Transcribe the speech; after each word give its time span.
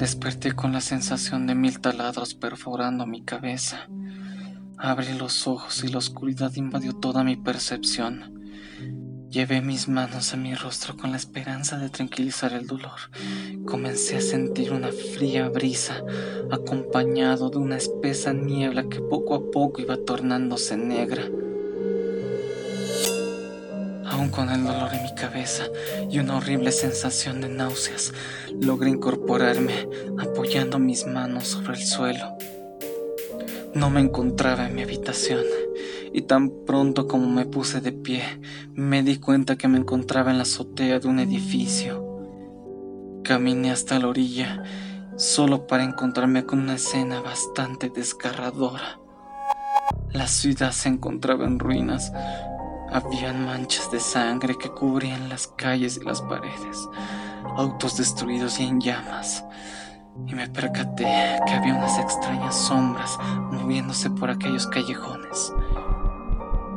Desperté 0.00 0.52
con 0.52 0.72
la 0.72 0.80
sensación 0.80 1.46
de 1.46 1.54
mil 1.54 1.78
taladros 1.78 2.34
perforando 2.34 3.06
mi 3.06 3.20
cabeza. 3.20 3.86
Abrí 4.78 5.12
los 5.12 5.46
ojos 5.46 5.84
y 5.84 5.88
la 5.88 5.98
oscuridad 5.98 6.54
invadió 6.54 6.94
toda 6.94 7.22
mi 7.22 7.36
percepción. 7.36 8.40
Llevé 9.28 9.60
mis 9.60 9.88
manos 9.88 10.32
a 10.32 10.38
mi 10.38 10.54
rostro 10.54 10.96
con 10.96 11.10
la 11.10 11.18
esperanza 11.18 11.76
de 11.76 11.90
tranquilizar 11.90 12.54
el 12.54 12.66
dolor. 12.66 12.98
Comencé 13.66 14.16
a 14.16 14.20
sentir 14.22 14.72
una 14.72 14.88
fría 14.90 15.50
brisa, 15.50 16.02
acompañado 16.50 17.50
de 17.50 17.58
una 17.58 17.76
espesa 17.76 18.32
niebla 18.32 18.88
que 18.88 19.02
poco 19.02 19.34
a 19.34 19.50
poco 19.50 19.82
iba 19.82 19.98
tornándose 19.98 20.78
negra. 20.78 21.24
Con 24.28 24.50
el 24.50 24.62
dolor 24.62 24.92
en 24.92 25.02
mi 25.02 25.14
cabeza 25.14 25.64
y 26.10 26.18
una 26.18 26.36
horrible 26.36 26.72
sensación 26.72 27.40
de 27.40 27.48
náuseas, 27.48 28.12
logré 28.60 28.90
incorporarme 28.90 29.88
apoyando 30.18 30.78
mis 30.78 31.06
manos 31.06 31.48
sobre 31.48 31.78
el 31.78 31.82
suelo. 31.82 32.36
No 33.74 33.88
me 33.88 34.00
encontraba 34.00 34.66
en 34.66 34.74
mi 34.74 34.82
habitación 34.82 35.42
y 36.12 36.22
tan 36.22 36.50
pronto 36.66 37.08
como 37.08 37.28
me 37.28 37.46
puse 37.46 37.80
de 37.80 37.92
pie, 37.92 38.22
me 38.74 39.02
di 39.02 39.16
cuenta 39.16 39.56
que 39.56 39.68
me 39.68 39.78
encontraba 39.78 40.30
en 40.30 40.36
la 40.36 40.42
azotea 40.42 41.00
de 41.00 41.08
un 41.08 41.18
edificio. 41.18 42.04
Caminé 43.24 43.70
hasta 43.70 43.98
la 43.98 44.08
orilla, 44.08 44.62
solo 45.16 45.66
para 45.66 45.82
encontrarme 45.82 46.44
con 46.44 46.60
una 46.60 46.74
escena 46.74 47.20
bastante 47.20 47.88
desgarradora. 47.88 49.00
La 50.12 50.26
ciudad 50.26 50.72
se 50.72 50.90
encontraba 50.90 51.46
en 51.46 51.58
ruinas. 51.58 52.12
Habían 52.92 53.46
manchas 53.46 53.90
de 53.90 54.00
sangre 54.00 54.56
que 54.56 54.70
cubrían 54.70 55.28
las 55.28 55.46
calles 55.46 55.98
y 55.98 56.04
las 56.04 56.22
paredes, 56.22 56.88
autos 57.56 57.96
destruidos 57.96 58.58
y 58.60 58.64
en 58.64 58.80
llamas 58.80 59.44
y 60.26 60.34
me 60.34 60.48
percaté 60.48 61.38
que 61.46 61.54
había 61.54 61.74
unas 61.74 61.98
extrañas 61.98 62.56
sombras 62.56 63.18
moviéndose 63.50 64.10
por 64.10 64.30
aquellos 64.30 64.66
callejones. 64.66 65.52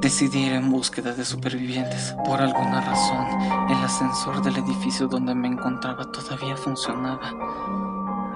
Decidí 0.00 0.40
ir 0.46 0.52
en 0.52 0.70
búsqueda 0.70 1.14
de 1.14 1.24
supervivientes. 1.24 2.14
Por 2.24 2.40
alguna 2.40 2.80
razón, 2.82 3.26
el 3.70 3.82
ascensor 3.82 4.42
del 4.42 4.58
edificio 4.58 5.08
donde 5.08 5.34
me 5.34 5.48
encontraba 5.48 6.10
todavía 6.12 6.56
funcionaba. 6.56 7.32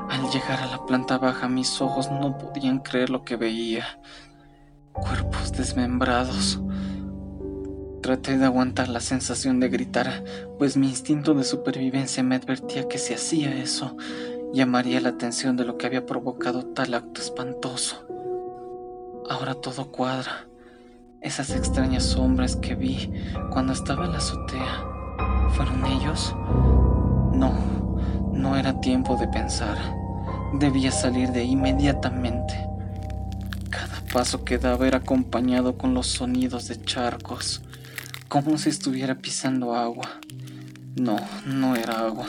Al 0.08 0.30
llegar 0.30 0.60
a 0.60 0.66
la 0.66 0.86
planta 0.86 1.18
baja, 1.18 1.48
mis 1.48 1.80
ojos 1.82 2.10
no 2.10 2.38
podían 2.38 2.78
creer 2.78 3.10
lo 3.10 3.22
que 3.22 3.36
veía. 3.36 3.84
Cuerpos 4.92 5.52
desmembrados. 5.52 6.58
Traté 8.08 8.38
de 8.38 8.46
aguantar 8.46 8.88
la 8.88 9.00
sensación 9.00 9.60
de 9.60 9.68
gritar, 9.68 10.24
pues 10.58 10.78
mi 10.78 10.88
instinto 10.88 11.34
de 11.34 11.44
supervivencia 11.44 12.22
me 12.22 12.36
advertía 12.36 12.88
que 12.88 12.96
si 12.96 13.12
hacía 13.12 13.54
eso, 13.54 13.98
llamaría 14.54 14.98
la 15.02 15.10
atención 15.10 15.58
de 15.58 15.66
lo 15.66 15.76
que 15.76 15.84
había 15.84 16.06
provocado 16.06 16.64
tal 16.64 16.94
acto 16.94 17.20
espantoso. 17.20 18.06
Ahora 19.28 19.56
todo 19.56 19.92
cuadra. 19.92 20.46
Esas 21.20 21.50
extrañas 21.50 22.04
sombras 22.04 22.56
que 22.56 22.76
vi 22.76 23.12
cuando 23.50 23.74
estaba 23.74 24.06
en 24.06 24.12
la 24.12 24.18
azotea, 24.18 24.86
¿fueron 25.50 25.84
ellos? 25.84 26.34
No, 27.34 27.52
no 28.32 28.56
era 28.56 28.80
tiempo 28.80 29.16
de 29.16 29.28
pensar. 29.28 29.76
Debía 30.54 30.92
salir 30.92 31.28
de 31.32 31.44
inmediatamente. 31.44 32.54
Cada 33.68 34.00
paso 34.10 34.46
que 34.46 34.56
daba 34.56 34.88
era 34.88 34.96
acompañado 34.96 35.76
con 35.76 35.92
los 35.92 36.06
sonidos 36.06 36.68
de 36.68 36.82
charcos, 36.82 37.60
como 38.28 38.58
si 38.58 38.68
estuviera 38.68 39.16
pisando 39.16 39.74
agua. 39.74 40.20
No, 40.96 41.16
no 41.46 41.76
era 41.76 42.00
agua, 42.00 42.26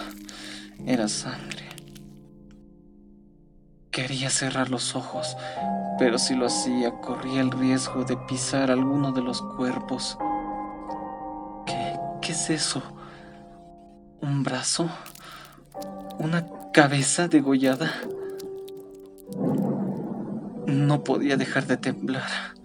era 0.86 1.08
sangre. 1.08 1.68
Quería 3.92 4.30
cerrar 4.30 4.70
los 4.70 4.96
ojos, 4.96 5.36
pero 5.98 6.18
si 6.18 6.36
lo 6.36 6.46
hacía 6.46 6.92
corría 7.02 7.42
el 7.42 7.52
riesgo 7.52 8.06
de 8.06 8.16
pisar 8.16 8.72
alguno 8.72 9.12
de 9.12 9.22
los 9.22 9.42
cuerpos. 9.42 10.18
¿Qué, 11.66 12.00
qué 12.22 12.32
es 12.32 12.50
eso? 12.50 12.82
¿Un 14.22 14.44
brazo? 14.44 14.90
¿Una 16.18 16.46
cabeza 16.72 17.28
degollada? 17.28 17.92
No 20.68 21.04
podía 21.04 21.36
dejar 21.36 21.66
de 21.66 21.78
temblar. 21.78 22.59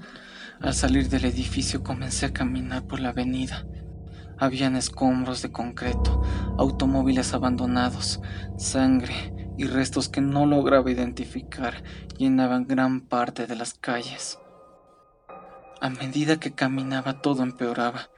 Al 0.61 0.75
salir 0.75 1.09
del 1.09 1.25
edificio 1.25 1.83
comencé 1.83 2.27
a 2.27 2.33
caminar 2.33 2.87
por 2.87 3.01
la 3.01 3.11
avenida. 3.11 3.67
Habían 4.39 4.77
escombros 4.77 5.43
de 5.43 5.53
concreto, 5.53 6.23
automóviles 6.59 7.35
abandonados, 7.35 8.21
sangre 8.57 9.35
y 9.57 9.67
restos 9.67 10.09
que 10.09 10.21
no 10.21 10.47
lograba 10.47 10.91
identificar 10.91 11.83
llenaban 12.19 12.67
gran 12.67 13.03
parte 13.03 13.47
de 13.47 13.57
las 13.57 13.75
calles. 13.75 14.39
A 15.81 15.91
medida 15.91 16.41
que 16.41 16.55
caminaba 16.55 17.21
todo 17.21 17.43
empeoraba. 17.43 18.09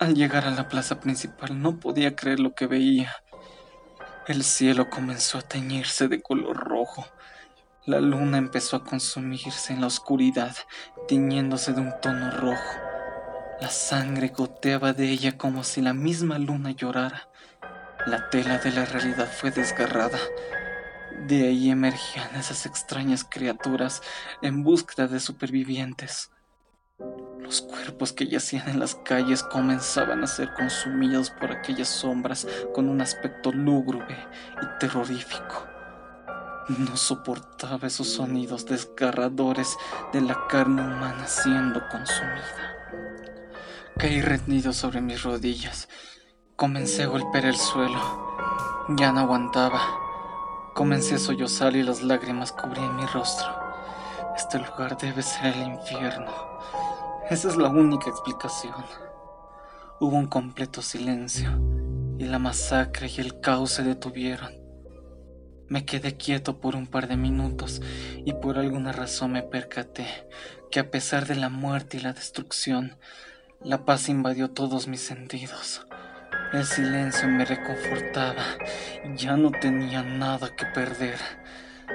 Al 0.00 0.14
llegar 0.14 0.46
a 0.46 0.50
la 0.50 0.68
plaza 0.68 1.00
principal 1.00 1.60
no 1.60 1.78
podía 1.78 2.16
creer 2.16 2.40
lo 2.40 2.54
que 2.54 2.66
veía. 2.66 3.12
El 4.26 4.42
cielo 4.42 4.88
comenzó 4.88 5.38
a 5.38 5.42
teñirse 5.42 6.08
de 6.08 6.22
color 6.22 6.56
rojo. 6.56 7.04
La 7.86 8.00
luna 8.00 8.38
empezó 8.38 8.76
a 8.76 8.84
consumirse 8.84 9.74
en 9.74 9.82
la 9.82 9.88
oscuridad, 9.88 10.56
tiñéndose 11.06 11.74
de 11.74 11.82
un 11.82 11.92
tono 12.00 12.30
rojo. 12.30 12.80
La 13.60 13.68
sangre 13.68 14.28
goteaba 14.28 14.94
de 14.94 15.10
ella 15.10 15.36
como 15.36 15.64
si 15.64 15.82
la 15.82 15.92
misma 15.92 16.38
luna 16.38 16.70
llorara. 16.70 17.28
La 18.06 18.30
tela 18.30 18.56
de 18.56 18.72
la 18.72 18.86
realidad 18.86 19.28
fue 19.30 19.50
desgarrada. 19.50 20.18
De 21.26 21.46
ahí 21.46 21.68
emergían 21.68 22.34
esas 22.36 22.64
extrañas 22.64 23.22
criaturas 23.22 24.00
en 24.40 24.64
búsqueda 24.64 25.06
de 25.06 25.20
supervivientes. 25.20 26.30
Los 27.38 27.60
cuerpos 27.60 28.14
que 28.14 28.28
yacían 28.28 28.66
en 28.70 28.78
las 28.78 28.94
calles 28.94 29.42
comenzaban 29.42 30.24
a 30.24 30.26
ser 30.26 30.54
consumidos 30.54 31.28
por 31.28 31.52
aquellas 31.52 31.88
sombras 31.88 32.46
con 32.72 32.88
un 32.88 33.02
aspecto 33.02 33.52
lúgubre 33.52 34.16
y 34.62 34.78
terrorífico. 34.78 35.73
No 36.68 36.96
soportaba 36.96 37.86
esos 37.88 38.08
sonidos 38.08 38.66
desgarradores 38.66 39.76
de 40.12 40.20
la 40.20 40.46
carne 40.48 40.82
humana 40.82 41.26
siendo 41.26 41.80
consumida. 41.88 42.76
Caí 43.96 44.20
rendido 44.20 44.72
sobre 44.72 45.00
mis 45.00 45.22
rodillas 45.22 45.88
Comencé 46.56 47.02
a 47.02 47.08
golpear 47.08 47.46
el 47.46 47.56
suelo. 47.56 47.98
Ya 48.96 49.10
no 49.10 49.20
aguantaba. 49.20 49.80
Comencé 50.72 51.16
a 51.16 51.18
sollozar 51.18 51.74
y 51.74 51.82
las 51.82 52.00
lágrimas 52.00 52.52
cubrían 52.52 52.94
mi 52.94 53.04
rostro. 53.06 53.48
Este 54.36 54.60
lugar 54.60 54.96
debe 54.96 55.20
ser 55.22 55.56
el 55.56 55.66
infierno. 55.66 56.30
Esa 57.28 57.48
es 57.48 57.56
la 57.56 57.68
única 57.70 58.08
explicación. 58.08 58.84
Hubo 59.98 60.16
un 60.16 60.28
completo 60.28 60.80
silencio 60.80 61.50
y 62.18 62.24
la 62.26 62.38
masacre 62.38 63.10
y 63.10 63.20
el 63.20 63.40
caos 63.40 63.72
se 63.72 63.82
detuvieron. 63.82 64.63
Me 65.68 65.84
quedé 65.84 66.16
quieto 66.16 66.60
por 66.60 66.76
un 66.76 66.86
par 66.86 67.08
de 67.08 67.16
minutos 67.16 67.80
y 68.24 68.32
por 68.34 68.58
alguna 68.58 68.92
razón 68.92 69.32
me 69.32 69.42
percaté 69.42 70.06
que 70.70 70.80
a 70.80 70.90
pesar 70.90 71.26
de 71.26 71.36
la 71.36 71.48
muerte 71.48 71.96
y 71.96 72.00
la 72.00 72.12
destrucción, 72.12 72.96
la 73.62 73.84
paz 73.84 74.08
invadió 74.08 74.50
todos 74.50 74.88
mis 74.88 75.00
sentidos. 75.00 75.86
El 76.52 76.64
silencio 76.64 77.28
me 77.28 77.44
reconfortaba. 77.44 78.44
Ya 79.16 79.36
no 79.36 79.50
tenía 79.50 80.02
nada 80.02 80.54
que 80.54 80.66
perder. 80.66 81.18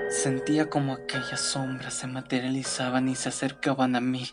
Sentía 0.09 0.69
como 0.69 0.93
aquellas 0.93 1.39
sombras 1.39 1.93
se 1.93 2.07
materializaban 2.07 3.07
y 3.07 3.15
se 3.15 3.29
acercaban 3.29 3.95
a 3.95 4.01
mí. 4.01 4.27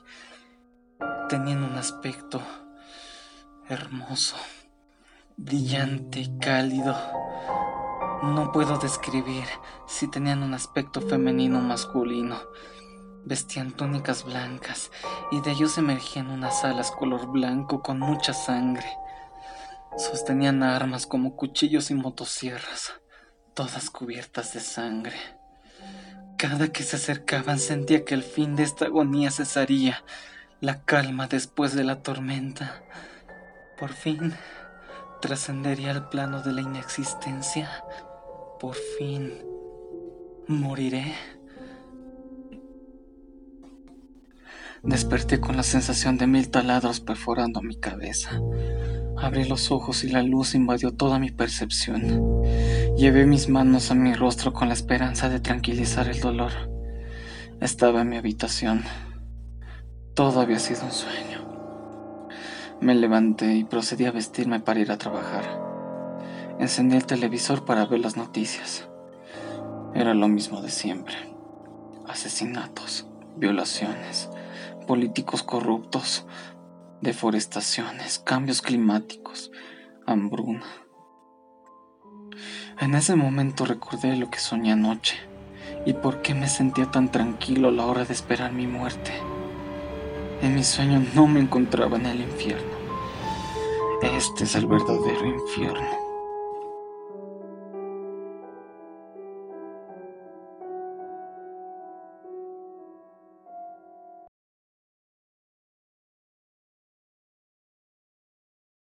Tenían 1.28 1.62
un 1.62 1.76
aspecto 1.76 2.42
hermoso, 3.68 4.36
brillante 5.36 6.20
y 6.20 6.38
cálido. 6.38 6.96
No 8.22 8.50
puedo 8.50 8.78
describir 8.78 9.44
si 9.86 10.08
tenían 10.08 10.42
un 10.42 10.54
aspecto 10.54 11.00
femenino 11.00 11.58
o 11.58 11.62
masculino. 11.62 12.38
Vestían 13.24 13.72
túnicas 13.72 14.24
blancas 14.24 14.90
y 15.30 15.40
de 15.42 15.50
ellos 15.50 15.76
emergían 15.78 16.30
unas 16.30 16.64
alas 16.64 16.90
color 16.90 17.26
blanco 17.26 17.82
con 17.82 17.98
mucha 17.98 18.32
sangre. 18.32 18.86
Sostenían 19.98 20.62
armas 20.62 21.06
como 21.06 21.36
cuchillos 21.36 21.90
y 21.90 21.94
motosierras, 21.94 22.94
todas 23.54 23.90
cubiertas 23.90 24.54
de 24.54 24.60
sangre. 24.60 25.16
Cada 26.38 26.68
que 26.68 26.84
se 26.84 26.96
acercaban 26.96 27.58
sentía 27.58 28.04
que 28.04 28.14
el 28.14 28.22
fin 28.22 28.56
de 28.56 28.62
esta 28.62 28.86
agonía 28.86 29.30
cesaría, 29.30 30.04
la 30.60 30.82
calma 30.82 31.26
después 31.26 31.74
de 31.74 31.84
la 31.84 32.02
tormenta. 32.02 32.82
Por 33.78 33.92
fin 33.92 34.34
trascendería 35.20 35.90
al 35.90 36.08
plano 36.08 36.42
de 36.42 36.52
la 36.52 36.60
inexistencia. 36.60 37.70
Por 38.60 38.74
fin 38.74 39.34
moriré. 40.48 41.12
Desperté 44.82 45.40
con 45.40 45.56
la 45.56 45.62
sensación 45.62 46.16
de 46.16 46.26
mil 46.26 46.48
taladros 46.50 47.00
perforando 47.00 47.60
mi 47.60 47.76
cabeza. 47.76 48.40
Abrí 49.18 49.44
los 49.44 49.70
ojos 49.70 50.04
y 50.04 50.08
la 50.08 50.22
luz 50.22 50.54
invadió 50.54 50.92
toda 50.92 51.18
mi 51.18 51.30
percepción. 51.30 52.42
Llevé 52.96 53.26
mis 53.26 53.50
manos 53.50 53.90
a 53.90 53.94
mi 53.94 54.14
rostro 54.14 54.54
con 54.54 54.68
la 54.68 54.74
esperanza 54.74 55.28
de 55.28 55.40
tranquilizar 55.40 56.08
el 56.08 56.20
dolor. 56.20 56.52
Estaba 57.60 58.02
en 58.02 58.08
mi 58.08 58.16
habitación. 58.16 58.84
Todo 60.14 60.40
había 60.40 60.60
sido 60.60 60.84
un 60.84 60.92
sueño. 60.92 61.44
Me 62.80 62.94
levanté 62.94 63.54
y 63.54 63.64
procedí 63.64 64.06
a 64.06 64.12
vestirme 64.12 64.60
para 64.60 64.80
ir 64.80 64.92
a 64.92 64.98
trabajar. 64.98 65.65
Encendí 66.58 66.96
el 66.96 67.04
televisor 67.04 67.66
para 67.66 67.84
ver 67.84 68.00
las 68.00 68.16
noticias. 68.16 68.88
Era 69.94 70.14
lo 70.14 70.26
mismo 70.26 70.62
de 70.62 70.70
siempre. 70.70 71.14
Asesinatos, 72.08 73.06
violaciones, 73.36 74.30
políticos 74.86 75.42
corruptos, 75.42 76.26
deforestaciones, 77.02 78.18
cambios 78.18 78.62
climáticos, 78.62 79.50
hambruna. 80.06 80.64
En 82.80 82.94
ese 82.94 83.16
momento 83.16 83.66
recordé 83.66 84.16
lo 84.16 84.30
que 84.30 84.38
soñé 84.38 84.72
anoche 84.72 85.16
y 85.84 85.92
por 85.92 86.22
qué 86.22 86.34
me 86.34 86.48
sentía 86.48 86.90
tan 86.90 87.10
tranquilo 87.10 87.68
a 87.68 87.72
la 87.72 87.84
hora 87.84 88.04
de 88.06 88.14
esperar 88.14 88.52
mi 88.52 88.66
muerte. 88.66 89.12
En 90.40 90.54
mi 90.54 90.64
sueño 90.64 91.04
no 91.14 91.26
me 91.26 91.40
encontraba 91.40 91.96
en 91.96 92.06
el 92.06 92.20
infierno. 92.22 92.76
Este 94.02 94.44
es 94.44 94.54
el 94.54 94.66
verdadero 94.66 95.26
infierno. 95.26 96.05